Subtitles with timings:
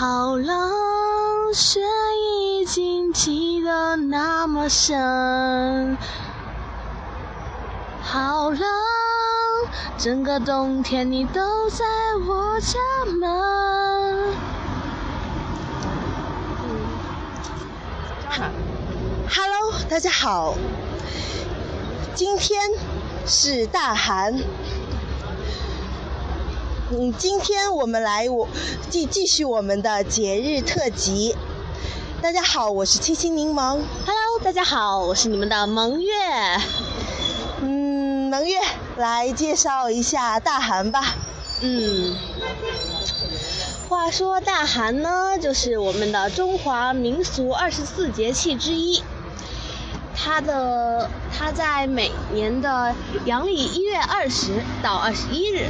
[0.00, 1.80] 好冷，雪
[2.14, 5.98] 已经积得那么深。
[8.00, 8.60] 好冷，
[9.96, 11.84] 整个冬天你都在
[12.28, 14.36] 我家门。
[19.28, 20.54] Hello，大家好，
[22.14, 22.70] 今天
[23.26, 24.38] 是大寒。
[26.90, 28.48] 嗯，今天我们来我
[28.88, 31.36] 继继续我们的节日特辑。
[32.22, 33.82] 大家好，我是七星柠檬。
[34.06, 36.10] Hello，大家好，我是你们的萌月。
[37.60, 38.58] 嗯，萌月
[38.96, 41.14] 来介绍一下大寒吧。
[41.60, 42.16] 嗯，
[43.90, 49.02] 话说大寒呢，就是我们的中华民俗二十四节气之一。
[50.16, 52.94] 它的它在每年的
[53.26, 55.68] 阳历一月二十到二十一日，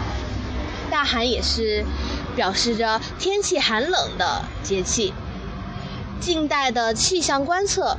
[0.91, 1.85] 大寒也是
[2.35, 5.13] 表示着天气寒冷的节气。
[6.21, 7.97] 近代的气象观测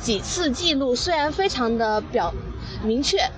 [0.00, 2.34] 几次记录虽然非常的表
[2.82, 3.30] 明确，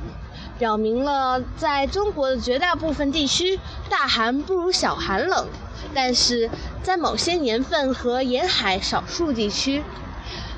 [0.59, 5.47] 表明了在中国的绝大部分地区大寒不如小寒冷，
[5.95, 6.51] 但是
[6.83, 9.85] 在某些年份和沿海少数地区，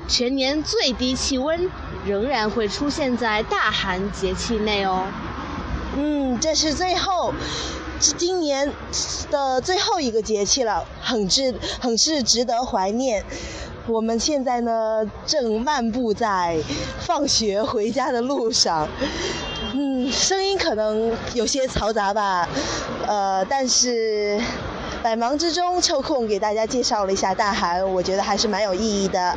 [0.07, 1.69] 全年最低气温
[2.05, 5.05] 仍然会出现在大寒节气内哦。
[5.95, 7.33] 嗯，这是最后，
[7.99, 8.71] 是今年
[9.31, 13.23] 的最后一个节气了，很值很是值得怀念。
[13.87, 16.59] 我们现在呢，正漫步在
[16.99, 18.87] 放学回家的路上，
[19.73, 22.47] 嗯，声音可能有些嘈杂吧，
[23.07, 24.39] 呃，但是
[25.01, 29.35] 百忙之中抽空给大家介绍了一下大寒，我觉得还是蛮有意义的。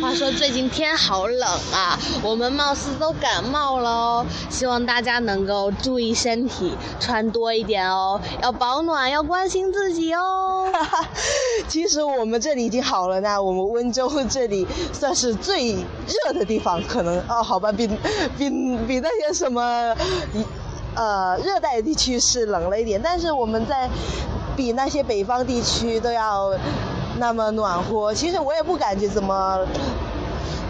[0.00, 4.26] 话说最近天好冷啊，我们貌似都感冒了哦。
[4.50, 10.70] 希望大家能够注意身体，穿多一点哦，要保暖，要关心自己哦。
[11.68, 17.86] 其实我们这里已经好了呢，我们温州这里算是最热的地方，可能哦，好吧，比
[18.38, 18.50] 比
[18.86, 19.94] 比那些什么，
[20.94, 23.88] 呃，热带地区是冷了一点，但是我们在
[24.56, 26.52] 比那些北方地区都要
[27.18, 28.12] 那么暖和。
[28.14, 29.58] 其实我也不感觉怎么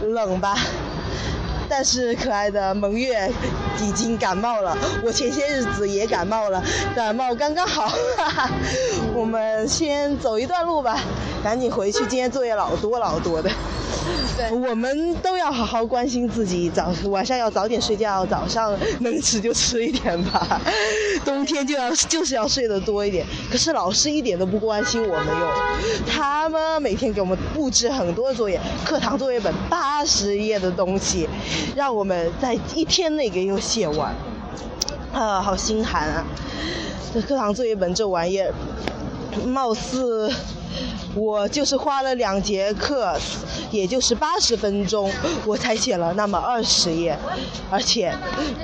[0.02, 0.56] 冷吧。
[1.66, 3.28] 但是可爱的萌月
[3.80, 6.62] 已经感冒了，我前些日子也感冒了，
[6.94, 7.88] 感冒刚刚好，
[8.18, 8.50] 哈哈。
[9.14, 11.00] 我们先走一段路吧，
[11.42, 13.50] 赶紧回去，今天作业老多老多的。
[14.36, 20.60] 对我们都要好好关心自己，早晚上要早点睡觉，早上能吃就吃一点吧。
[21.24, 25.48] 冬天就要就是要睡得多一点，可是老师一点都不关心我们哟，
[26.06, 31.28] 他们每天给我们布置很多作业，课堂作业本八十页的东西，
[31.76, 34.14] 让我们在一天内给又写完，
[35.12, 36.24] 啊，好心寒啊！
[37.12, 38.52] 这课堂作业本这玩意儿，
[39.46, 40.32] 貌似
[41.14, 43.16] 我就是花了两节课，
[43.70, 45.10] 也就是八十分钟，
[45.46, 47.16] 我才写了那么二十页，
[47.70, 48.14] 而且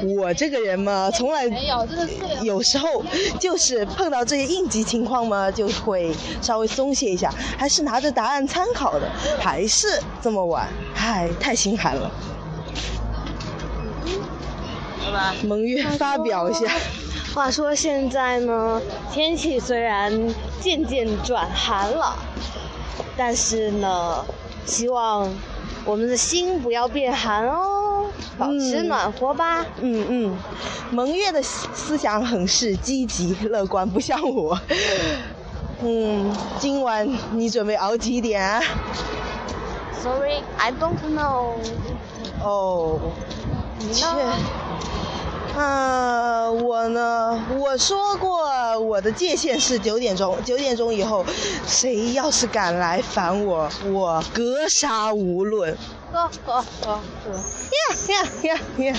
[0.03, 1.67] 我这个人嘛，从来没
[2.45, 3.03] 有，时候
[3.39, 9.11] 就是碰到这些应急情况嘛，就会稍微松懈一下，还是拿着答案参考的，
[9.41, 9.87] 还是
[10.23, 12.11] 这么晚，唉，太心寒了。
[14.99, 15.35] 好吧。
[15.45, 16.61] 蒙月发表一下，
[17.35, 20.13] 话说现在呢，天气虽然
[20.61, 22.17] 渐渐转寒了，
[23.17, 24.25] 但是呢，
[24.71, 25.29] 希望
[25.85, 28.07] 我们的心不要变寒哦，
[28.39, 29.67] 保持嗯暖和吧。
[29.81, 30.39] 嗯嗯，
[30.93, 34.57] 蒙月的思思想很是积极乐观，不像我。
[35.83, 38.63] 嗯，今晚你准备熬几点啊
[40.01, 41.55] ？Sorry, I don't know。
[42.43, 43.01] 哦，
[43.79, 44.33] 你切呢？
[45.57, 47.45] 啊，我呢？
[47.59, 51.25] 我说过我的界限是九点钟，九点钟以后，
[51.67, 55.77] 谁要是敢来烦我，我格杀无论。
[56.13, 57.33] 喝喝喝喝。
[57.33, 58.95] 呀呀呀呀！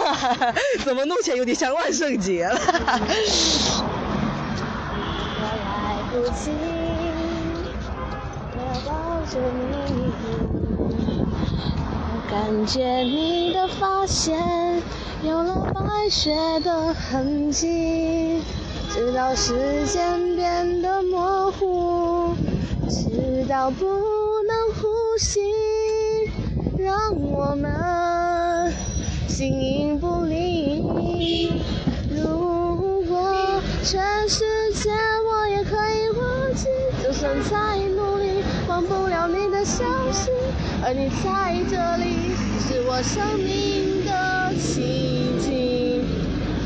[0.00, 0.54] 哈哈哈，
[0.84, 2.58] 怎么弄起来有点像万圣节了？
[5.38, 6.50] 我来不及
[8.56, 8.90] 我抱
[9.30, 10.10] 着你，
[12.12, 14.36] 我感觉你的发线
[15.22, 18.42] 有了白雪的痕迹，
[18.92, 22.34] 直到时间变得模糊，
[22.88, 25.40] 直到不能呼吸，
[26.78, 28.72] 让我们
[29.26, 30.82] 形影不离。
[32.10, 34.90] 如果全世界
[35.28, 36.66] 我也可以忘记，
[37.02, 40.30] 就算再努力，忘不了你的消息。
[40.84, 43.95] 而你在这里，是我生命
[44.54, 46.02] 奇迹。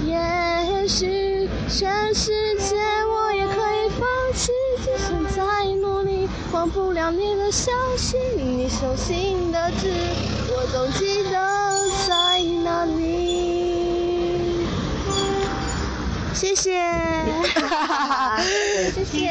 [0.07, 4.53] 也许全世界我也可以放弃，
[4.85, 4.91] 就
[6.53, 9.93] 忘不了你的消息，你手心的痣，
[10.49, 11.31] 我总记得
[12.07, 14.67] 在哪里。
[16.35, 16.83] 谢谢，
[18.95, 19.29] 谢谢。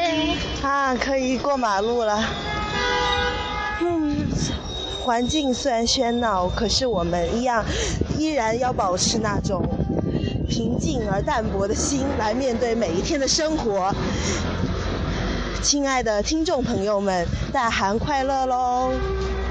[0.61, 2.23] 啊，可以过马路了。
[3.81, 4.27] 嗯，
[5.01, 7.63] 环境虽然喧闹，可是我们一样，
[8.17, 9.63] 依然要保持那种
[10.47, 13.93] 平静而淡泊的心来面对每一天的生活。
[15.61, 18.91] 亲爱的听众朋友们，大寒快乐喽！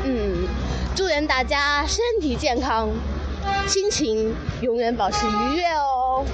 [0.05, 0.47] 嗯，
[0.95, 2.89] 祝愿大家身体健康，
[3.67, 6.25] 心情永远保持愉悦哦。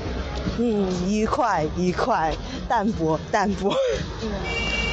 [0.58, 2.34] 嗯，愉快愉快，
[2.68, 3.74] 淡泊淡泊。
[4.22, 4.83] 嗯。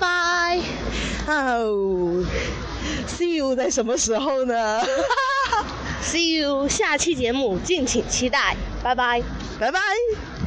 [0.00, 0.62] Goodbye。
[1.26, 2.24] 哦
[3.06, 4.80] ，See you 在什么时候呢？
[6.02, 9.22] See you 下期节目敬请期待，拜拜，
[9.58, 9.78] 拜拜。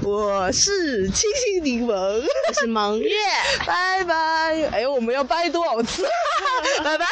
[0.01, 3.09] 我是清新柠檬，我是萌月，
[3.65, 4.67] 拜拜。
[4.71, 6.03] 哎呦，我们要拜多少次？
[6.83, 7.05] 拜 拜。